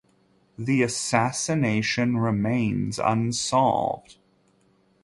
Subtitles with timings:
[0.57, 4.17] The assassination remains unsolved.